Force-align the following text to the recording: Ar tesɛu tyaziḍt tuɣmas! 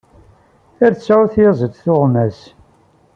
Ar 0.85 0.93
tesɛu 0.93 1.25
tyaziḍt 1.33 1.81
tuɣmas! 1.83 2.39